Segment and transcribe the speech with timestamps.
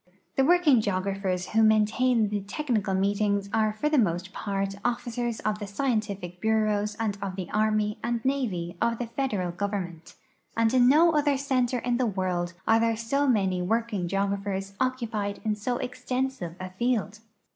[0.35, 5.39] The Avorking geog raphers Avho maintain tlie technical meetings are for the most })art officers
[5.41, 10.15] of the scientific bureaus and of the arm}' and navy of the federal government;
[10.57, 15.39] and in no other center in the Avorld are there so many AVorking geographers occupied
[15.45, 17.19] in so extensive a field.